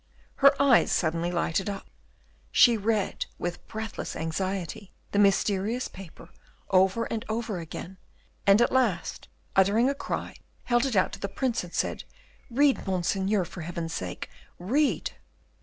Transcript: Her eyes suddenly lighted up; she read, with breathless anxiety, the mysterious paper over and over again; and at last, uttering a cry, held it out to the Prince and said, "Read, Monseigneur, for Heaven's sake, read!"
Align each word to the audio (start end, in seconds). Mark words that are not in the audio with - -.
Her 0.37 0.59
eyes 0.59 0.91
suddenly 0.91 1.31
lighted 1.31 1.69
up; 1.69 1.85
she 2.51 2.75
read, 2.75 3.27
with 3.37 3.67
breathless 3.67 4.15
anxiety, 4.15 4.91
the 5.11 5.19
mysterious 5.19 5.87
paper 5.87 6.29
over 6.71 7.03
and 7.13 7.23
over 7.29 7.59
again; 7.59 7.97
and 8.47 8.63
at 8.63 8.71
last, 8.71 9.27
uttering 9.55 9.91
a 9.91 9.93
cry, 9.93 10.37
held 10.63 10.87
it 10.87 10.95
out 10.95 11.13
to 11.13 11.19
the 11.19 11.29
Prince 11.29 11.63
and 11.63 11.75
said, 11.75 12.03
"Read, 12.49 12.87
Monseigneur, 12.87 13.45
for 13.45 13.61
Heaven's 13.61 13.93
sake, 13.93 14.27
read!" 14.57 15.11